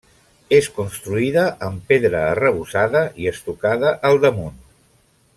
És 0.59 0.67
construïda 0.77 1.43
en 1.67 1.75
pedra, 1.91 2.23
arrebossada 2.29 3.03
i 3.25 3.29
estocada 3.35 3.93
al 4.11 4.19
damunt. 4.25 4.57